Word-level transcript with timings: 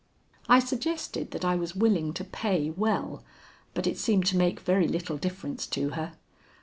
I 0.49 0.57
suggested 0.57 1.29
that 1.29 1.45
I 1.45 1.53
was 1.55 1.75
willing 1.75 2.11
to 2.13 2.23
pay 2.23 2.71
well, 2.71 3.23
but 3.75 3.85
it 3.85 3.99
seemed 3.99 4.25
to 4.29 4.35
make 4.35 4.61
very 4.61 4.87
little 4.87 5.17
difference 5.17 5.67
to 5.67 5.89
her. 5.89 6.13